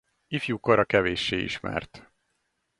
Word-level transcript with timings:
Ifjúkora 0.27 0.85
kevéssé 0.85 1.35
ismert. 1.37 2.11